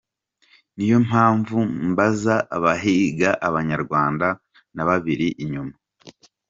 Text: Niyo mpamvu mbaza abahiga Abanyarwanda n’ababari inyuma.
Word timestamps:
Niyo 0.75 0.97
mpamvu 1.07 1.57
mbaza 1.89 2.35
abahiga 2.55 3.29
Abanyarwanda 3.47 4.27
n’ababari 4.75 5.27
inyuma. 5.43 5.75